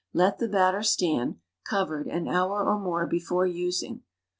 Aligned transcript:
Let 0.13 0.39
the 0.39 0.47
batter 0.47 0.81
stand, 0.81 1.35
covered, 1.63 2.07
an 2.07 2.27
hour 2.27 2.65
or 2.65 2.79
more 2.79 3.05
be 3.05 3.19
fore 3.19 3.45
using. 3.45 4.01